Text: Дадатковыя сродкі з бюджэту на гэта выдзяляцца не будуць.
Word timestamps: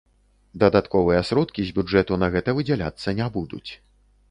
Дадатковыя 0.61 1.21
сродкі 1.29 1.67
з 1.67 1.75
бюджэту 1.77 2.19
на 2.23 2.31
гэта 2.39 2.57
выдзяляцца 2.61 3.17
не 3.23 3.31
будуць. 3.39 3.65